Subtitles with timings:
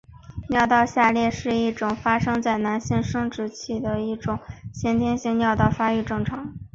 [0.49, 4.39] 尿道下裂是一种发生在男性生殖器的一种
[4.73, 6.55] 先天性尿道发育异常。